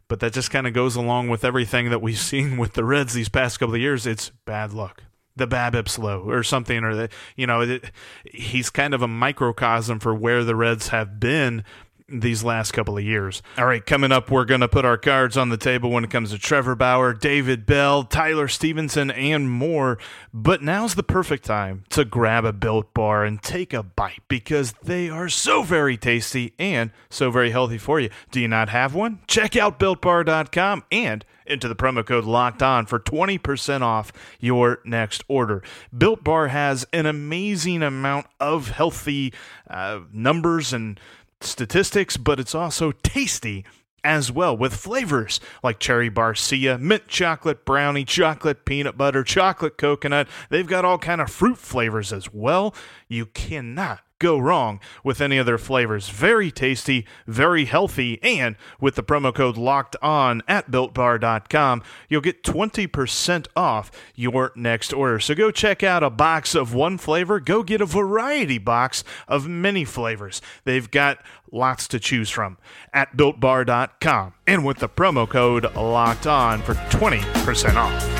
but 0.09 0.19
that 0.21 0.33
just 0.33 0.51
kind 0.51 0.67
of 0.67 0.73
goes 0.75 0.97
along 0.97 1.29
with 1.29 1.45
everything 1.45 1.89
that 1.89 2.03
we've 2.03 2.19
seen 2.33 2.59
with 2.59 2.75
the 2.75 2.85
Reds 2.85 3.15
these 3.15 3.29
past 3.31 3.59
couple 3.59 3.77
of 3.77 3.81
years. 3.81 4.07
It's 4.07 4.31
bad 4.45 4.73
luck. 4.73 5.05
The 5.37 5.47
BABIP's 5.47 5.99
low 5.99 6.29
or 6.29 6.43
something, 6.43 6.85
or 6.85 6.95
the 6.95 7.09
you 7.37 7.47
know, 7.47 7.63
it, 7.63 7.91
he's 8.25 8.69
kind 8.71 8.95
of 8.95 9.03
a 9.03 9.09
microcosm 9.09 10.01
for 10.01 10.15
where 10.15 10.45
the 10.45 10.57
Reds 10.57 10.89
have 10.89 11.19
been 11.21 11.65
these 12.11 12.43
last 12.43 12.73
couple 12.73 12.99
of 12.99 13.05
years. 13.05 13.43
All 13.57 13.67
right, 13.67 13.85
coming 13.85 14.13
up, 14.13 14.31
we're 14.31 14.45
going 14.45 14.61
to 14.61 14.69
put 14.69 14.85
our 14.85 14.99
cards 14.99 15.37
on 15.37 15.49
the 15.49 15.57
table 15.57 15.91
when 15.91 16.05
it 16.05 16.11
comes 16.11 16.31
to 16.31 16.39
Trevor 16.39 16.75
Bauer, 16.75 17.15
David 17.15 17.67
Bell, 17.67 18.05
Tyler 18.05 18.49
Stephenson, 18.49 19.11
and 19.11 19.51
more. 19.51 19.99
But 20.33 20.63
now's 20.63 20.95
the 20.95 21.03
perfect 21.03 21.45
time 21.45 21.85
to 21.91 22.05
grab 22.05 22.45
a 22.45 22.53
built 22.53 22.93
bar 22.95 23.25
and 23.25 23.43
take 23.43 23.73
a 23.73 23.83
bite 23.83 24.23
because 24.29 24.75
they 24.83 25.09
are 25.09 25.29
so 25.29 25.63
very 25.63 25.97
tasty 25.97 26.55
and 26.59 26.91
so 27.09 27.31
very 27.31 27.51
healthy 27.51 27.79
for 27.79 28.01
you. 28.01 28.11
Do 28.31 28.41
you 28.41 28.49
not 28.49 28.69
have 28.69 28.95
one? 28.95 29.21
Check 29.27 29.57
out 29.57 29.79
builtbar.com 29.79 30.85
and 30.91 31.25
into 31.51 31.69
the 31.69 31.75
promo 31.75 32.07
code 32.07 32.25
locked 32.25 32.63
on 32.63 32.87
for 32.87 32.99
20% 32.99 33.83
off 33.83 34.13
your 34.39 34.79
next 34.85 35.25
order. 35.29 35.63
Built 35.97 36.23
Bar 36.23 36.49
has 36.49 36.87
an 36.93 37.07
amazing 37.07 37.83
amount 37.83 38.27
of 38.39 38.71
healthy 38.71 39.35
uh, 39.69 40.01
numbers 40.13 40.73
and 40.73 40.99
statistics, 41.41 42.17
but 42.17 42.41
it's 42.41 42.55
also 42.55 42.93
tasty 42.93 43.65
as 44.03 44.33
well 44.33 44.57
with 44.57 44.75
flavors 44.75 45.41
like 45.63 45.79
cherry 45.79 46.11
barcia, 46.11 46.81
mint 46.81 47.07
chocolate 47.07 47.65
brownie, 47.65 48.05
chocolate 48.05 48.65
peanut 48.65 48.97
butter, 48.97 49.23
chocolate 49.23 49.77
coconut. 49.77 50.29
They've 50.49 50.67
got 50.67 50.85
all 50.85 50.99
kind 50.99 51.21
of 51.21 51.31
fruit 51.31 51.59
flavors 51.59 52.13
as 52.13 52.33
well. 52.33 52.75
You 53.09 53.27
cannot 53.27 54.01
go 54.21 54.39
wrong 54.39 54.79
with 55.03 55.21
any 55.21 55.39
of 55.39 55.47
their 55.47 55.59
flavors. 55.59 56.09
Very 56.09 56.53
tasty, 56.53 57.05
very 57.27 57.65
healthy, 57.65 58.23
and 58.23 58.55
with 58.81 58.95
the 58.95 59.03
promo 59.03 59.35
code 59.35 59.57
locked 59.57 59.97
on 60.01 60.43
at 60.47 60.71
builtbar.com, 60.71 61.83
you'll 62.09 62.21
get 62.21 62.45
20% 62.45 63.49
off 63.57 63.91
your 64.15 64.53
next 64.55 64.93
order. 64.93 65.19
So 65.19 65.35
go 65.35 65.51
check 65.51 65.83
out 65.83 66.05
a 66.05 66.11
box 66.11 66.55
of 66.55 66.73
one 66.73 66.99
flavor, 66.99 67.41
go 67.41 67.65
get 67.65 67.81
a 67.81 67.87
variety 67.87 68.59
box 68.59 69.03
of 69.27 69.49
many 69.49 69.85
flavors. 69.85 70.41
They've 70.65 70.89
got 70.89 71.19
lots 71.51 71.89
to 71.89 71.99
choose 71.99 72.31
from 72.31 72.59
at 72.93 73.17
builtbar.com 73.17 74.35
and 74.47 74.65
with 74.65 74.79
the 74.79 74.89
promo 74.89 75.29
code 75.29 75.75
locked 75.75 76.27
on 76.27 76.63
for 76.63 76.75
20% 76.75 77.75
off. 77.75 78.20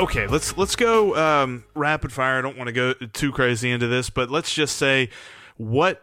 okay, 0.00 0.26
let's 0.26 0.56
let's 0.56 0.76
go 0.76 1.14
um, 1.16 1.64
rapid 1.74 2.12
fire. 2.12 2.38
I 2.38 2.42
don't 2.42 2.56
want 2.56 2.68
to 2.68 2.72
go 2.72 2.92
too 2.94 3.32
crazy 3.32 3.70
into 3.70 3.86
this, 3.86 4.10
but 4.10 4.30
let's 4.30 4.52
just 4.52 4.76
say 4.76 5.10
what 5.56 6.02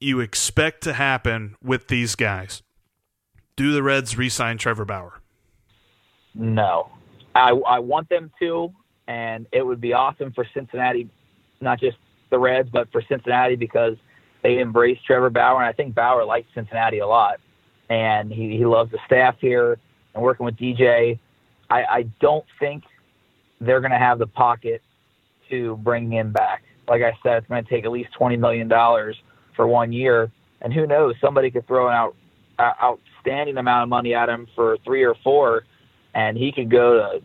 you 0.00 0.20
expect 0.20 0.82
to 0.84 0.92
happen 0.92 1.56
with 1.62 1.88
these 1.88 2.14
guys. 2.14 2.62
Do 3.56 3.72
the 3.72 3.82
Reds 3.82 4.16
re-sign 4.16 4.58
Trevor 4.58 4.84
Bauer? 4.84 5.20
No, 6.34 6.90
I, 7.34 7.50
I 7.50 7.78
want 7.78 8.08
them 8.10 8.30
to, 8.40 8.72
and 9.08 9.46
it 9.52 9.64
would 9.64 9.80
be 9.80 9.94
awesome 9.94 10.32
for 10.32 10.46
Cincinnati, 10.52 11.08
not 11.62 11.80
just 11.80 11.96
the 12.30 12.38
Reds, 12.38 12.68
but 12.70 12.92
for 12.92 13.02
Cincinnati 13.08 13.56
because 13.56 13.96
they 14.42 14.58
embrace 14.58 14.98
Trevor 15.06 15.30
Bauer, 15.30 15.62
and 15.62 15.66
I 15.66 15.72
think 15.72 15.94
Bauer 15.94 16.24
likes 16.24 16.48
Cincinnati 16.54 16.98
a 16.98 17.06
lot, 17.06 17.40
and 17.88 18.30
he, 18.30 18.58
he 18.58 18.66
loves 18.66 18.92
the 18.92 18.98
staff 19.06 19.36
here 19.40 19.78
and 20.14 20.22
working 20.22 20.44
with 20.44 20.56
DJ. 20.56 21.18
I, 21.70 21.84
I 21.84 22.02
don't 22.20 22.44
think 22.60 22.84
they're 23.60 23.80
going 23.80 23.92
to 23.92 23.98
have 23.98 24.18
the 24.18 24.26
pocket 24.26 24.82
to 25.50 25.76
bring 25.76 26.10
him 26.10 26.32
back. 26.32 26.62
Like 26.88 27.02
I 27.02 27.12
said, 27.22 27.38
it's 27.38 27.48
going 27.48 27.64
to 27.64 27.70
take 27.70 27.84
at 27.84 27.90
least 27.90 28.10
twenty 28.12 28.36
million 28.36 28.68
dollars 28.68 29.16
for 29.54 29.66
one 29.66 29.92
year, 29.92 30.30
and 30.60 30.72
who 30.72 30.86
knows? 30.86 31.14
Somebody 31.20 31.50
could 31.50 31.66
throw 31.66 31.88
an 31.88 31.94
out, 31.94 32.16
uh, 32.58 32.72
outstanding 32.82 33.56
amount 33.56 33.84
of 33.84 33.88
money 33.88 34.14
at 34.14 34.28
him 34.28 34.46
for 34.54 34.76
three 34.84 35.04
or 35.04 35.14
four, 35.24 35.64
and 36.14 36.36
he 36.36 36.52
could 36.52 36.70
go 36.70 36.94
to 36.94 37.22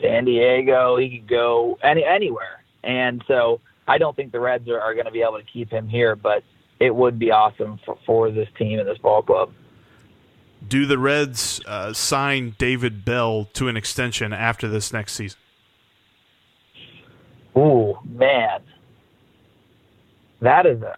San 0.00 0.24
Diego. 0.24 0.96
He 0.96 1.18
could 1.18 1.28
go 1.28 1.78
any 1.82 2.04
anywhere. 2.04 2.62
And 2.82 3.22
so 3.26 3.60
I 3.88 3.98
don't 3.98 4.14
think 4.14 4.32
the 4.32 4.40
Reds 4.40 4.68
are, 4.68 4.80
are 4.80 4.94
going 4.94 5.06
to 5.06 5.12
be 5.12 5.22
able 5.22 5.38
to 5.38 5.44
keep 5.44 5.70
him 5.70 5.88
here, 5.88 6.16
but 6.16 6.44
it 6.78 6.94
would 6.94 7.18
be 7.18 7.30
awesome 7.30 7.78
for, 7.84 7.98
for 8.06 8.30
this 8.30 8.48
team 8.56 8.78
and 8.78 8.88
this 8.88 8.98
ball 8.98 9.22
club. 9.22 9.52
Do 10.66 10.86
the 10.86 10.98
Reds 10.98 11.60
uh, 11.66 11.92
sign 11.92 12.54
David 12.58 13.04
Bell 13.04 13.46
to 13.54 13.68
an 13.68 13.76
extension 13.76 14.32
after 14.32 14.68
this 14.68 14.92
next 14.92 15.14
season? 15.14 15.38
Ooh, 17.56 17.98
man, 18.08 18.60
that 20.40 20.66
is 20.66 20.80
a 20.82 20.96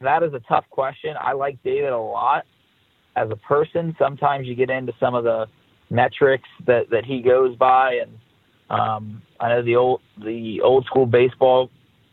that 0.00 0.22
is 0.22 0.34
a 0.34 0.40
tough 0.40 0.64
question. 0.70 1.14
I 1.18 1.32
like 1.32 1.62
David 1.62 1.92
a 1.92 1.98
lot 1.98 2.44
as 3.16 3.30
a 3.30 3.36
person. 3.36 3.94
Sometimes 3.98 4.46
you 4.46 4.54
get 4.54 4.70
into 4.70 4.92
some 5.00 5.14
of 5.14 5.24
the 5.24 5.46
metrics 5.90 6.48
that 6.66 6.90
that 6.90 7.04
he 7.04 7.20
goes 7.20 7.56
by, 7.56 7.94
and 7.94 8.18
um, 8.70 9.22
I 9.40 9.48
know 9.48 9.62
the 9.62 9.76
old 9.76 10.00
the 10.22 10.60
old 10.60 10.86
school 10.86 11.06
baseball 11.06 11.70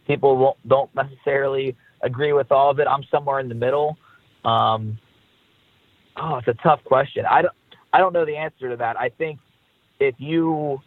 people 0.07 0.37
won't, 0.37 0.67
don't 0.67 0.93
necessarily 0.95 1.75
agree 2.01 2.33
with 2.33 2.51
all 2.51 2.69
of 2.69 2.79
it. 2.79 2.87
I'm 2.87 3.03
somewhere 3.09 3.39
in 3.39 3.47
the 3.47 3.55
middle. 3.55 3.97
Um, 4.43 4.97
oh, 6.17 6.35
it's 6.37 6.47
a 6.47 6.55
tough 6.61 6.83
question. 6.83 7.25
I 7.29 7.41
don't 7.41 7.53
I 7.93 7.99
don't 7.99 8.13
know 8.13 8.25
the 8.25 8.35
answer 8.35 8.69
to 8.69 8.77
that. 8.77 8.99
I 8.99 9.09
think 9.09 9.39
if 9.99 10.15
you 10.17 10.81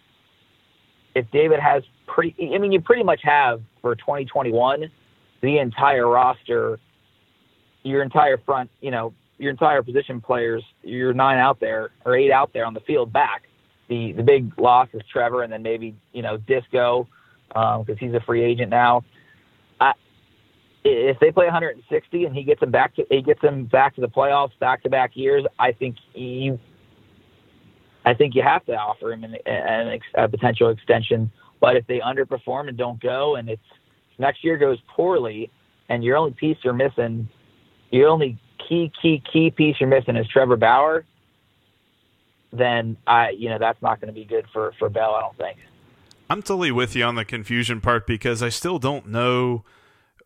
if 1.16 1.24
David 1.30 1.60
has 1.60 1.82
pretty, 2.06 2.54
I 2.54 2.58
mean, 2.58 2.72
you 2.72 2.80
pretty 2.80 3.02
much 3.02 3.20
have 3.22 3.62
for 3.80 3.96
2021 3.96 4.90
the 5.40 5.58
entire 5.58 6.06
roster, 6.06 6.78
your 7.82 8.02
entire 8.02 8.36
front, 8.36 8.70
you 8.82 8.90
know, 8.90 9.14
your 9.38 9.50
entire 9.50 9.82
position 9.82 10.20
players, 10.20 10.62
your 10.82 11.14
nine 11.14 11.38
out 11.38 11.58
there 11.58 11.90
or 12.04 12.14
eight 12.16 12.30
out 12.30 12.52
there 12.52 12.66
on 12.66 12.74
the 12.74 12.80
field 12.80 13.12
back. 13.12 13.44
The 13.88 14.12
the 14.12 14.22
big 14.22 14.58
loss 14.58 14.88
is 14.92 15.02
Trevor, 15.10 15.42
and 15.42 15.52
then 15.52 15.62
maybe 15.62 15.96
you 16.12 16.20
know 16.20 16.36
Disco 16.36 17.08
because 17.48 17.86
um, 17.88 17.96
he's 17.98 18.12
a 18.12 18.20
free 18.20 18.42
agent 18.42 18.68
now. 18.68 19.02
I, 19.80 19.92
if 20.84 21.18
they 21.20 21.30
play 21.30 21.46
160 21.46 22.24
and 22.26 22.34
he 22.34 22.42
gets 22.42 22.60
them 22.60 22.70
back 22.70 22.94
to 22.96 23.06
he 23.08 23.22
gets 23.22 23.40
them 23.40 23.64
back 23.64 23.94
to 23.94 24.00
the 24.02 24.08
playoffs 24.08 24.58
back 24.58 24.82
to 24.82 24.90
back 24.90 25.16
years, 25.16 25.44
I 25.58 25.72
think 25.72 25.96
you 26.14 26.58
I 28.06 28.14
think 28.14 28.36
you 28.36 28.42
have 28.42 28.64
to 28.66 28.72
offer 28.72 29.12
him 29.12 29.24
an, 29.24 29.36
an, 29.44 29.98
a 30.14 30.28
potential 30.28 30.70
extension. 30.70 31.30
But 31.60 31.76
if 31.76 31.86
they 31.88 31.98
underperform 31.98 32.68
and 32.68 32.78
don't 32.78 33.00
go, 33.00 33.34
and 33.34 33.48
it's 33.48 33.62
next 34.18 34.44
year 34.44 34.56
goes 34.56 34.78
poorly, 34.94 35.50
and 35.88 36.04
your 36.04 36.16
only 36.16 36.32
piece 36.32 36.56
you're 36.62 36.72
missing, 36.72 37.28
your 37.90 38.08
only 38.08 38.38
key, 38.68 38.92
key, 39.02 39.22
key 39.30 39.50
piece 39.50 39.76
you're 39.80 39.88
missing 39.88 40.16
is 40.16 40.28
Trevor 40.28 40.56
Bauer, 40.56 41.04
then 42.52 42.96
I, 43.06 43.30
you 43.30 43.48
know, 43.48 43.58
that's 43.58 43.80
not 43.82 44.00
going 44.00 44.14
to 44.14 44.18
be 44.18 44.24
good 44.24 44.46
for 44.52 44.72
for 44.78 44.88
Bell. 44.88 45.14
I 45.14 45.20
don't 45.22 45.36
think. 45.36 45.58
I'm 46.30 46.42
totally 46.42 46.72
with 46.72 46.96
you 46.96 47.04
on 47.04 47.16
the 47.16 47.24
confusion 47.24 47.80
part 47.80 48.06
because 48.06 48.42
I 48.42 48.48
still 48.48 48.78
don't 48.78 49.08
know 49.08 49.64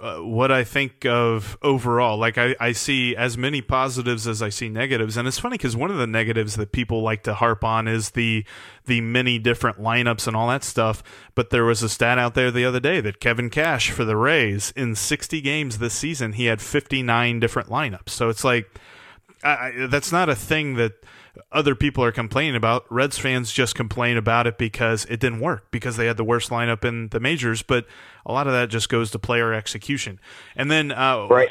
uh, 0.01 0.17
what 0.17 0.51
I 0.51 0.65
think 0.65 1.05
of 1.05 1.59
overall. 1.63 2.17
Like 2.17 2.39
I, 2.39 2.57
I 2.59 2.73
see 2.73 3.15
as 3.15 3.37
many 3.37 3.61
positives 3.61 4.27
as 4.27 4.41
I 4.41 4.49
see 4.49 4.69
negatives, 4.69 5.17
and 5.17 5.29
it's 5.29 5.39
funny 5.39 5.55
because 5.55 5.77
one 5.77 5.91
of 5.91 5.99
the 5.99 6.07
negatives 6.07 6.57
that 6.57 6.73
people 6.73 7.03
like 7.03 7.23
to 7.25 7.35
harp 7.35 7.63
on 7.65 7.87
is 7.87 8.11
the 8.11 8.45
the 8.87 9.01
many 9.03 9.39
different 9.39 9.79
lineups 9.79 10.27
and 10.27 10.35
all 10.35 10.49
that 10.49 10.65
stuff. 10.65 11.03
But 11.35 11.51
there 11.51 11.65
was 11.65 11.83
a 11.83 11.89
stat 11.89 12.19
out 12.19 12.35
there 12.35 12.51
the 12.51 12.65
other 12.65 12.81
day 12.81 13.01
that 13.03 13.21
Kevin 13.21 13.51
Cash 13.51 13.91
for 13.91 14.05
the 14.05 14.17
Rays 14.17 14.73
in 14.75 14.95
60 14.95 15.41
games 15.43 15.79
this 15.79 15.95
season 15.95 16.33
he 16.33 16.47
had 16.47 16.63
59 16.63 17.39
different 17.39 17.69
lineups. 17.69 18.09
So 18.09 18.31
it's 18.31 18.45
like 18.45 18.81
I, 19.45 19.87
that's 19.89 20.13
not 20.13 20.29
a 20.29 20.35
thing 20.35 20.77
that 20.77 20.93
other 21.53 21.75
people 21.75 22.05
are 22.05 22.13
complaining 22.13 22.57
about. 22.57 22.85
Reds 22.91 23.19
fans 23.19 23.53
just 23.53 23.75
complain 23.75 24.17
about 24.17 24.47
it 24.47 24.59
because 24.59 25.05
it 25.07 25.21
didn't 25.21 25.41
work 25.41 25.71
because 25.71 25.97
they 25.97 26.07
had 26.07 26.17
the 26.17 26.25
worst 26.25 26.51
lineup 26.51 26.85
in 26.85 27.09
the 27.09 27.21
majors. 27.21 27.63
But 27.63 27.87
a 28.27 28.33
lot 28.33 28.47
of 28.47 28.53
that 28.53 28.69
just 28.69 28.89
goes 28.89 29.11
to 29.13 29.19
player 29.19 29.53
execution. 29.53 30.21
And 30.57 30.71
then 30.71 30.93
uh, 30.93 31.27
right. 31.29 31.51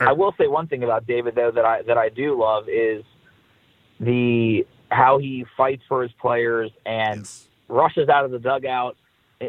Or, 0.00 0.08
I 0.08 0.12
will 0.12 0.34
say 0.38 0.46
one 0.46 0.66
thing 0.66 0.82
about 0.82 1.06
David 1.06 1.34
though 1.34 1.50
that 1.50 1.64
I 1.64 1.82
that 1.82 1.98
I 1.98 2.08
do 2.08 2.38
love 2.38 2.68
is 2.68 3.04
the 3.98 4.66
how 4.90 5.18
he 5.18 5.44
fights 5.56 5.82
for 5.88 6.02
his 6.02 6.12
players 6.12 6.70
and 6.86 7.20
yes. 7.20 7.46
rushes 7.68 8.08
out 8.08 8.24
of 8.24 8.30
the 8.30 8.38
dugout 8.38 8.96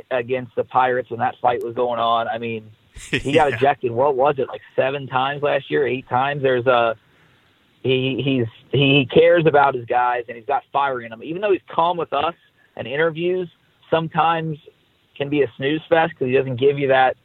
against 0.09 0.55
the 0.55 0.63
Pirates 0.63 1.09
when 1.09 1.19
that 1.19 1.35
fight 1.41 1.63
was 1.63 1.73
going 1.73 1.99
on. 1.99 2.27
I 2.27 2.37
mean, 2.37 2.71
he 3.09 3.33
got 3.33 3.49
yeah. 3.49 3.55
ejected. 3.55 3.91
What 3.91 4.15
was 4.15 4.35
it 4.37 4.47
like 4.47 4.61
seven 4.75 5.07
times 5.07 5.41
last 5.41 5.69
year? 5.71 5.87
Eight 5.87 6.07
times? 6.07 6.41
There's 6.41 6.67
a 6.67 6.95
he 7.83 8.21
he's 8.23 8.47
he 8.71 9.07
cares 9.11 9.45
about 9.45 9.75
his 9.75 9.85
guys 9.85 10.25
and 10.27 10.37
he's 10.37 10.45
got 10.45 10.63
fire 10.71 11.01
in 11.01 11.11
him. 11.11 11.23
Even 11.23 11.41
though 11.41 11.51
he's 11.51 11.61
calm 11.69 11.97
with 11.97 12.13
us 12.13 12.35
and 12.75 12.87
interviews, 12.87 13.49
sometimes 13.89 14.57
can 15.17 15.29
be 15.29 15.41
a 15.41 15.51
snooze 15.57 15.81
fest 15.89 16.11
because 16.11 16.27
he 16.27 16.33
doesn't 16.33 16.59
give 16.59 16.77
you 16.77 16.87
that 16.87 17.17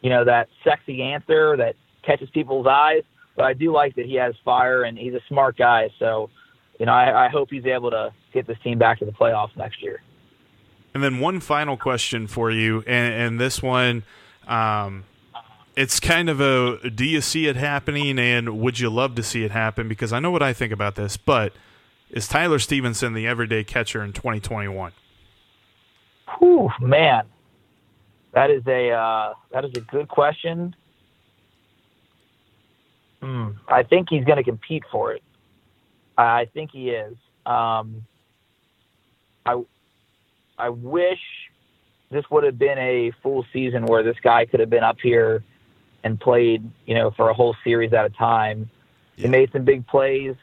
you 0.00 0.10
know 0.10 0.24
that 0.24 0.48
sexy 0.64 1.02
answer 1.02 1.56
that 1.56 1.74
catches 2.02 2.30
people's 2.30 2.66
eyes. 2.66 3.02
But 3.34 3.44
I 3.44 3.52
do 3.52 3.72
like 3.72 3.96
that 3.96 4.06
he 4.06 4.14
has 4.14 4.34
fire 4.44 4.84
and 4.84 4.96
he's 4.96 5.14
a 5.14 5.20
smart 5.28 5.56
guy. 5.56 5.90
So 5.98 6.30
you 6.78 6.86
know 6.86 6.92
I, 6.92 7.26
I 7.26 7.28
hope 7.28 7.48
he's 7.50 7.66
able 7.66 7.90
to 7.90 8.12
get 8.32 8.46
this 8.46 8.58
team 8.62 8.78
back 8.78 9.00
to 9.00 9.04
the 9.04 9.12
playoffs 9.12 9.56
next 9.56 9.82
year. 9.82 10.02
And 10.94 11.02
then 11.02 11.18
one 11.18 11.40
final 11.40 11.76
question 11.76 12.26
for 12.26 12.50
you, 12.50 12.78
and, 12.86 13.12
and 13.14 13.40
this 13.40 13.62
one. 13.62 14.04
Um, 14.46 15.04
it's 15.76 16.00
kind 16.00 16.30
of 16.30 16.40
a 16.40 16.90
do 16.90 17.04
you 17.04 17.20
see 17.20 17.46
it 17.46 17.56
happening 17.56 18.18
and 18.18 18.58
would 18.58 18.80
you 18.80 18.88
love 18.88 19.14
to 19.16 19.22
see 19.22 19.44
it 19.44 19.50
happen? 19.50 19.88
Because 19.88 20.12
I 20.12 20.18
know 20.18 20.30
what 20.30 20.42
I 20.42 20.52
think 20.52 20.72
about 20.72 20.94
this, 20.94 21.16
but 21.16 21.52
is 22.10 22.26
Tyler 22.26 22.58
Stephenson 22.58 23.12
the 23.12 23.26
everyday 23.26 23.62
catcher 23.62 24.02
in 24.02 24.12
2021? 24.12 24.92
Whew, 26.38 26.70
man, 26.80 27.24
that 28.32 28.50
is 28.50 28.62
a 28.66 28.90
uh, 28.90 29.34
that 29.52 29.64
is 29.64 29.72
a 29.76 29.80
good 29.80 30.08
question. 30.08 30.74
Hmm, 33.20 33.50
I 33.68 33.82
think 33.82 34.08
he's 34.10 34.24
going 34.24 34.36
to 34.36 34.44
compete 34.44 34.84
for 34.90 35.12
it. 35.12 35.22
I 36.16 36.46
think 36.54 36.70
he 36.70 36.90
is. 36.90 37.16
Um, 37.44 38.06
I 39.44 39.62
I 40.58 40.70
wish 40.70 41.20
this 42.10 42.24
would 42.30 42.44
have 42.44 42.58
been 42.58 42.78
a 42.78 43.12
full 43.22 43.44
season 43.52 43.84
where 43.84 44.02
this 44.02 44.16
guy 44.22 44.46
could 44.46 44.60
have 44.60 44.70
been 44.70 44.84
up 44.84 44.96
here 45.02 45.42
and 46.04 46.20
played, 46.20 46.68
you 46.86 46.94
know, 46.94 47.10
for 47.10 47.30
a 47.30 47.34
whole 47.34 47.56
series 47.64 47.92
at 47.92 48.04
a 48.04 48.10
time. 48.10 48.70
Yeah. 49.16 49.22
He 49.22 49.28
made 49.28 49.50
some 49.52 49.64
big 49.64 49.86
plays. 49.86 50.34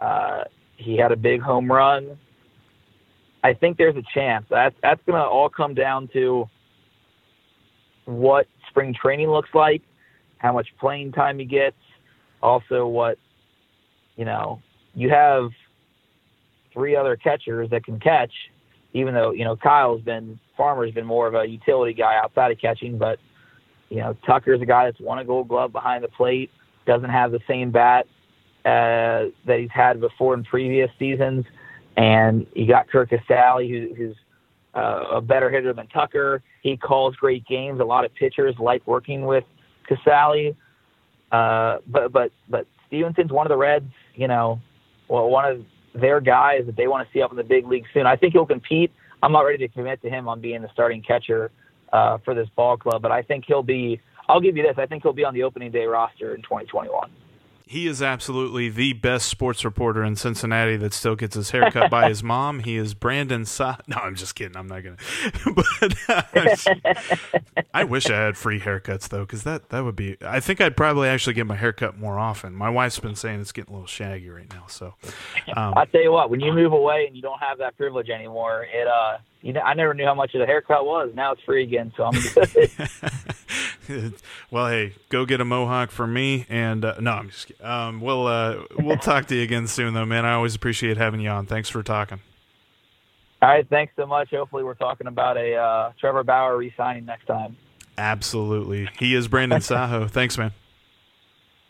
Uh, 0.00 0.44
he 0.76 0.96
had 0.96 1.12
a 1.12 1.16
big 1.16 1.40
home 1.40 1.70
run. 1.70 2.18
I 3.42 3.54
think 3.54 3.78
there's 3.78 3.96
a 3.96 4.02
chance. 4.14 4.46
That's 4.50 4.74
that's 4.82 5.00
going 5.06 5.20
to 5.20 5.26
all 5.26 5.48
come 5.48 5.74
down 5.74 6.08
to 6.12 6.48
what 8.04 8.46
spring 8.68 8.94
training 8.94 9.30
looks 9.30 9.50
like, 9.54 9.82
how 10.38 10.52
much 10.52 10.68
playing 10.78 11.12
time 11.12 11.38
he 11.38 11.44
gets, 11.44 11.76
also 12.42 12.86
what 12.86 13.18
you 14.16 14.24
know. 14.24 14.60
You 14.94 15.10
have 15.10 15.50
three 16.72 16.96
other 16.96 17.16
catchers 17.16 17.70
that 17.70 17.84
can 17.84 18.00
catch, 18.00 18.32
even 18.92 19.14
though 19.14 19.32
you 19.32 19.44
know 19.44 19.56
Kyle's 19.56 20.02
been 20.02 20.38
Farmer's 20.56 20.92
been 20.92 21.06
more 21.06 21.26
of 21.26 21.34
a 21.34 21.46
utility 21.46 21.94
guy 21.94 22.16
outside 22.16 22.52
of 22.52 22.58
catching, 22.58 22.98
but 22.98 23.18
you 23.90 23.98
know, 23.98 24.16
Tucker's 24.24 24.62
a 24.62 24.66
guy 24.66 24.86
that's 24.86 25.00
won 25.00 25.18
a 25.18 25.24
gold 25.24 25.48
glove 25.48 25.72
behind 25.72 26.02
the 26.02 26.08
plate, 26.08 26.50
doesn't 26.86 27.10
have 27.10 27.32
the 27.32 27.40
same 27.46 27.70
bat 27.70 28.06
uh, 28.64 29.28
that 29.46 29.58
he's 29.58 29.70
had 29.70 30.00
before 30.00 30.34
in 30.34 30.44
previous 30.44 30.90
seasons. 30.98 31.44
And 31.96 32.46
you 32.54 32.66
got 32.66 32.88
Curt 32.88 33.10
Casali, 33.10 33.68
who, 33.68 33.94
who's 33.94 34.16
uh, 34.74 35.16
a 35.16 35.20
better 35.20 35.50
hitter 35.50 35.72
than 35.72 35.88
Tucker. 35.88 36.42
He 36.62 36.76
calls 36.76 37.16
great 37.16 37.44
games. 37.46 37.80
A 37.80 37.84
lot 37.84 38.04
of 38.04 38.14
pitchers 38.14 38.54
like 38.58 38.86
working 38.86 39.26
with 39.26 39.44
Casali. 39.90 40.54
Uh, 41.32 41.78
but 41.88 42.12
but 42.12 42.32
but 42.48 42.66
Stephenson's 42.86 43.32
one 43.32 43.46
of 43.46 43.50
the 43.50 43.56
Reds, 43.56 43.90
you 44.14 44.28
know, 44.28 44.60
well, 45.08 45.28
one 45.28 45.44
of 45.44 45.64
their 45.94 46.20
guys 46.20 46.62
that 46.66 46.76
they 46.76 46.86
want 46.86 47.06
to 47.06 47.12
see 47.12 47.22
up 47.22 47.32
in 47.32 47.36
the 47.36 47.44
big 47.44 47.66
league 47.66 47.84
soon. 47.92 48.06
I 48.06 48.16
think 48.16 48.32
he'll 48.32 48.46
compete. 48.46 48.92
I'm 49.22 49.32
not 49.32 49.40
ready 49.40 49.58
to 49.58 49.68
commit 49.68 50.00
to 50.02 50.10
him 50.10 50.28
on 50.28 50.40
being 50.40 50.62
the 50.62 50.70
starting 50.72 51.02
catcher 51.02 51.50
uh, 51.92 52.18
for 52.18 52.34
this 52.34 52.48
ball 52.56 52.76
club. 52.76 53.02
But 53.02 53.12
I 53.12 53.22
think 53.22 53.44
he'll 53.46 53.62
be. 53.62 54.00
I'll 54.28 54.40
give 54.40 54.56
you 54.56 54.62
this. 54.62 54.76
I 54.78 54.86
think 54.86 55.02
he'll 55.02 55.12
be 55.12 55.24
on 55.24 55.34
the 55.34 55.42
opening 55.42 55.72
day 55.72 55.86
roster 55.86 56.34
in 56.34 56.42
2021 56.42 57.10
he 57.70 57.86
is 57.86 58.02
absolutely 58.02 58.68
the 58.68 58.94
best 58.94 59.28
sports 59.28 59.64
reporter 59.64 60.02
in 60.02 60.16
Cincinnati 60.16 60.76
that 60.76 60.92
still 60.92 61.14
gets 61.14 61.36
his 61.36 61.52
hair 61.52 61.70
cut 61.70 61.88
by 61.88 62.08
his 62.08 62.20
mom. 62.22 62.58
He 62.58 62.76
is 62.76 62.94
Brandon 62.94 63.44
Sa- 63.44 63.76
No, 63.86 63.94
I'm 63.98 64.16
just 64.16 64.34
kidding. 64.34 64.56
I'm 64.56 64.66
not 64.66 64.82
gonna. 64.82 64.96
but 65.54 65.94
uh, 66.08 66.22
I 67.72 67.84
wish 67.84 68.10
I 68.10 68.16
had 68.16 68.36
free 68.36 68.58
haircuts 68.58 69.08
though, 69.08 69.20
because 69.20 69.44
that 69.44 69.68
that 69.68 69.84
would 69.84 69.94
be. 69.94 70.16
I 70.20 70.40
think 70.40 70.60
I'd 70.60 70.76
probably 70.76 71.06
actually 71.06 71.34
get 71.34 71.46
my 71.46 71.54
haircut 71.54 71.96
more 71.96 72.18
often. 72.18 72.56
My 72.56 72.70
wife's 72.70 72.98
been 72.98 73.14
saying 73.14 73.40
it's 73.40 73.52
getting 73.52 73.72
a 73.72 73.76
little 73.76 73.86
shaggy 73.86 74.30
right 74.30 74.52
now. 74.52 74.64
So 74.66 74.94
um, 75.56 75.74
I'll 75.76 75.86
tell 75.86 76.02
you 76.02 76.10
what, 76.10 76.28
when 76.28 76.40
you 76.40 76.52
move 76.52 76.72
away 76.72 77.04
and 77.06 77.14
you 77.14 77.22
don't 77.22 77.38
have 77.38 77.58
that 77.58 77.76
privilege 77.76 78.10
anymore, 78.10 78.64
it 78.64 78.88
uh, 78.88 79.18
you 79.42 79.52
know, 79.52 79.60
I 79.60 79.74
never 79.74 79.94
knew 79.94 80.04
how 80.04 80.14
much 80.14 80.34
of 80.34 80.40
a 80.40 80.46
haircut 80.46 80.84
was. 80.84 81.12
Now 81.14 81.32
it's 81.32 81.42
free 81.42 81.62
again, 81.62 81.92
so 81.96 82.04
I'm 82.04 82.12
good. 83.86 84.14
well, 84.50 84.68
hey, 84.68 84.94
go 85.08 85.24
get 85.24 85.40
a 85.40 85.44
mohawk 85.44 85.90
for 85.90 86.06
me. 86.06 86.46
And 86.48 86.84
uh, 86.84 86.96
no, 87.00 87.12
I'm 87.12 87.30
just. 87.30 87.52
Um, 87.62 88.00
we'll 88.00 88.26
uh, 88.26 88.62
we'll 88.78 88.96
talk 88.98 89.26
to 89.26 89.36
you 89.36 89.42
again 89.42 89.66
soon, 89.66 89.94
though, 89.94 90.06
man. 90.06 90.24
I 90.24 90.34
always 90.34 90.54
appreciate 90.54 90.96
having 90.96 91.20
you 91.20 91.30
on. 91.30 91.46
Thanks 91.46 91.68
for 91.68 91.82
talking. 91.82 92.20
All 93.42 93.48
right, 93.48 93.66
thanks 93.68 93.94
so 93.96 94.06
much. 94.06 94.30
Hopefully, 94.30 94.62
we're 94.62 94.74
talking 94.74 95.06
about 95.06 95.38
a 95.38 95.54
uh, 95.54 95.92
Trevor 95.98 96.22
Bauer 96.22 96.58
re-signing 96.58 97.06
next 97.06 97.24
time. 97.24 97.56
Absolutely. 97.96 98.88
He 98.98 99.14
is 99.14 99.28
Brandon 99.28 99.62
Saho. 99.62 100.06
Thanks, 100.06 100.36
man. 100.36 100.52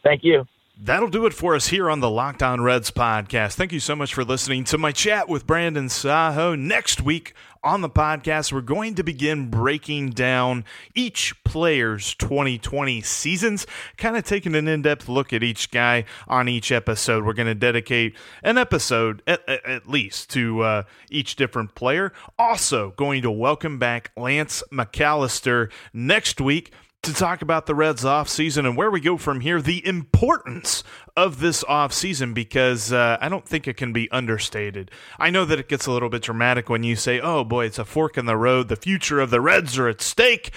Thank 0.02 0.24
you. 0.24 0.46
That'll 0.82 1.10
do 1.10 1.26
it 1.26 1.34
for 1.34 1.54
us 1.54 1.68
here 1.68 1.90
on 1.90 2.00
the 2.00 2.08
Locked 2.08 2.42
On 2.42 2.62
Reds 2.62 2.90
podcast. 2.90 3.52
Thank 3.52 3.70
you 3.70 3.80
so 3.80 3.94
much 3.94 4.14
for 4.14 4.24
listening 4.24 4.64
to 4.64 4.78
my 4.78 4.92
chat 4.92 5.28
with 5.28 5.46
Brandon 5.46 5.90
Saho. 5.90 6.54
Next 6.54 7.02
week 7.02 7.34
on 7.62 7.82
the 7.82 7.90
podcast, 7.90 8.52
we're 8.52 8.60
going 8.60 8.94
to 8.94 9.02
begin 9.02 9.50
breaking 9.50 10.10
down 10.10 10.64
each 10.94 11.34
player's 11.44 12.14
2020 12.14 13.00
seasons, 13.02 13.66
kind 13.96 14.16
of 14.16 14.24
taking 14.24 14.54
an 14.54 14.66
in 14.66 14.82
depth 14.82 15.08
look 15.08 15.32
at 15.32 15.42
each 15.42 15.70
guy 15.70 16.04
on 16.26 16.48
each 16.48 16.72
episode. 16.72 17.24
We're 17.24 17.34
going 17.34 17.48
to 17.48 17.54
dedicate 17.54 18.16
an 18.42 18.56
episode, 18.56 19.22
at, 19.26 19.46
at 19.48 19.88
least, 19.88 20.30
to 20.30 20.62
uh, 20.62 20.82
each 21.10 21.36
different 21.36 21.74
player. 21.74 22.12
Also, 22.38 22.92
going 22.96 23.22
to 23.22 23.30
welcome 23.30 23.78
back 23.78 24.12
Lance 24.16 24.62
McAllister 24.72 25.70
next 25.92 26.40
week 26.40 26.72
to 27.02 27.14
talk 27.14 27.40
about 27.40 27.66
the 27.66 27.74
Reds 27.74 28.04
offseason 28.04 28.66
and 28.66 28.76
where 28.76 28.90
we 28.90 29.00
go 29.00 29.16
from 29.16 29.40
here, 29.40 29.62
the 29.62 29.84
importance 29.86 30.84
of 31.16 31.40
this 31.40 31.64
offseason, 31.64 32.34
because 32.34 32.92
uh, 32.92 33.16
I 33.20 33.28
don't 33.28 33.46
think 33.46 33.66
it 33.66 33.76
can 33.76 33.92
be 33.92 34.10
understated. 34.10 34.90
I 35.18 35.30
know 35.30 35.44
that 35.46 35.58
it 35.58 35.68
gets 35.68 35.86
a 35.86 35.92
little 35.92 36.10
bit 36.10 36.22
dramatic 36.22 36.68
when 36.68 36.82
you 36.82 36.96
say, 36.96 37.18
oh 37.18 37.42
boy, 37.44 37.66
it's 37.66 37.78
a 37.78 37.84
fork 37.84 38.18
in 38.18 38.26
the 38.26 38.36
road. 38.36 38.68
The 38.68 38.76
future 38.76 39.20
of 39.20 39.30
the 39.30 39.40
Reds 39.40 39.78
are 39.78 39.88
at 39.88 40.02
stake. 40.02 40.52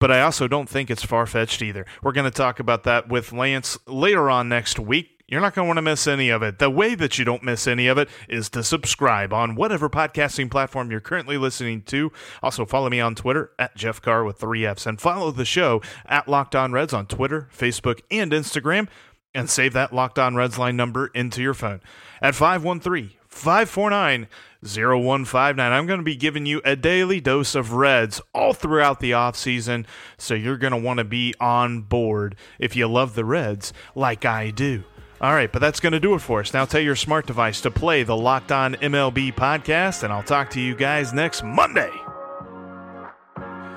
But 0.00 0.10
I 0.12 0.20
also 0.22 0.46
don't 0.46 0.68
think 0.68 0.90
it's 0.90 1.04
far 1.04 1.26
fetched 1.26 1.60
either. 1.60 1.84
We're 2.02 2.12
going 2.12 2.30
to 2.30 2.30
talk 2.30 2.60
about 2.60 2.84
that 2.84 3.08
with 3.08 3.32
Lance 3.32 3.78
later 3.86 4.30
on 4.30 4.48
next 4.48 4.78
week. 4.78 5.17
You're 5.30 5.42
not 5.42 5.54
going 5.54 5.66
to 5.66 5.68
want 5.68 5.76
to 5.76 5.82
miss 5.82 6.06
any 6.06 6.30
of 6.30 6.42
it. 6.42 6.58
The 6.58 6.70
way 6.70 6.94
that 6.94 7.18
you 7.18 7.24
don't 7.26 7.42
miss 7.42 7.66
any 7.66 7.86
of 7.86 7.98
it 7.98 8.08
is 8.30 8.48
to 8.48 8.64
subscribe 8.64 9.30
on 9.30 9.56
whatever 9.56 9.90
podcasting 9.90 10.50
platform 10.50 10.90
you're 10.90 11.00
currently 11.00 11.36
listening 11.36 11.82
to. 11.82 12.10
Also, 12.42 12.64
follow 12.64 12.88
me 12.88 12.98
on 12.98 13.14
Twitter 13.14 13.50
at 13.58 13.76
Jeff 13.76 14.00
Carr 14.00 14.24
with 14.24 14.38
three 14.38 14.64
F's 14.64 14.86
and 14.86 14.98
follow 14.98 15.30
the 15.30 15.44
show 15.44 15.82
at 16.06 16.28
Locked 16.28 16.56
On 16.56 16.72
Reds 16.72 16.94
on 16.94 17.04
Twitter, 17.04 17.50
Facebook, 17.54 18.00
and 18.10 18.32
Instagram. 18.32 18.88
And 19.34 19.50
save 19.50 19.74
that 19.74 19.92
Locked 19.92 20.18
On 20.18 20.34
Reds 20.34 20.58
line 20.58 20.76
number 20.76 21.08
into 21.08 21.42
your 21.42 21.52
phone 21.52 21.82
at 22.22 22.34
513 22.34 23.10
549 23.28 24.28
0159. 24.62 25.72
I'm 25.72 25.86
going 25.86 26.00
to 26.00 26.04
be 26.04 26.16
giving 26.16 26.46
you 26.46 26.62
a 26.64 26.74
daily 26.74 27.20
dose 27.20 27.54
of 27.54 27.74
Reds 27.74 28.22
all 28.34 28.54
throughout 28.54 29.00
the 29.00 29.10
offseason, 29.10 29.84
so 30.16 30.32
you're 30.32 30.56
going 30.56 30.72
to 30.72 30.78
want 30.78 30.98
to 30.98 31.04
be 31.04 31.34
on 31.38 31.82
board 31.82 32.34
if 32.58 32.74
you 32.74 32.88
love 32.88 33.14
the 33.14 33.26
Reds 33.26 33.74
like 33.94 34.24
I 34.24 34.48
do. 34.48 34.84
All 35.20 35.32
right, 35.32 35.50
but 35.50 35.58
that's 35.58 35.80
going 35.80 35.94
to 35.94 36.00
do 36.00 36.14
it 36.14 36.20
for 36.20 36.40
us. 36.40 36.54
Now 36.54 36.64
tell 36.64 36.80
your 36.80 36.94
smart 36.94 37.26
device 37.26 37.60
to 37.62 37.72
play 37.72 38.04
the 38.04 38.16
Locked 38.16 38.52
On 38.52 38.74
MLB 38.74 39.34
podcast, 39.34 40.04
and 40.04 40.12
I'll 40.12 40.22
talk 40.22 40.50
to 40.50 40.60
you 40.60 40.76
guys 40.76 41.12
next 41.12 41.42
Monday. 41.42 41.90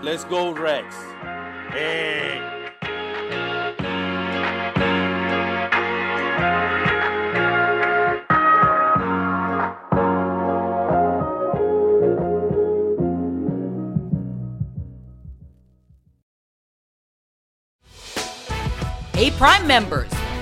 Let's 0.04 0.24
go, 0.26 0.52
Rex. 0.52 0.96
Hey. 1.72 2.48
Hey, 19.14 19.32
Prime 19.32 19.66
members 19.68 20.21